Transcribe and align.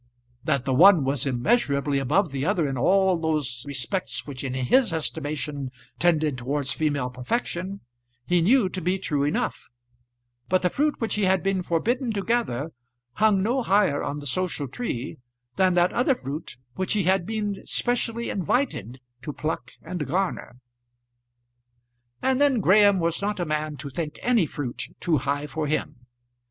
That 0.43 0.65
the 0.65 0.73
one 0.73 1.03
was 1.03 1.27
immeasurably 1.27 1.99
above 1.99 2.31
the 2.31 2.43
other 2.43 2.67
in 2.67 2.75
all 2.75 3.19
those 3.19 3.63
respects 3.67 4.25
which 4.25 4.43
in 4.43 4.55
his 4.55 4.91
estimation 4.91 5.69
tended 5.99 6.39
towards 6.39 6.71
female 6.73 7.11
perfection, 7.11 7.81
he 8.25 8.41
knew 8.41 8.67
to 8.67 8.81
be 8.81 8.97
true 8.97 9.23
enough; 9.23 9.69
but 10.49 10.63
the 10.63 10.71
fruit 10.71 10.99
which 10.99 11.13
he 11.13 11.25
had 11.25 11.43
been 11.43 11.61
forbidden 11.61 12.11
to 12.13 12.23
gather 12.23 12.71
hung 13.17 13.43
no 13.43 13.61
higher 13.61 14.01
on 14.01 14.17
the 14.17 14.25
social 14.25 14.67
tree 14.67 15.19
than 15.55 15.75
that 15.75 15.93
other 15.93 16.15
fruit 16.15 16.57
which 16.73 16.93
he 16.93 17.03
had 17.03 17.27
been 17.27 17.63
specially 17.67 18.31
invited 18.31 18.99
to 19.21 19.31
pluck 19.31 19.73
and 19.83 20.07
garner. 20.07 20.55
And 22.23 22.41
then 22.41 22.59
Graham 22.59 22.99
was 22.99 23.21
not 23.21 23.39
a 23.39 23.45
man 23.45 23.77
to 23.77 23.91
think 23.91 24.17
any 24.23 24.47
fruit 24.47 24.87
too 24.99 25.17
high 25.19 25.45
for 25.45 25.67
him. 25.67 26.07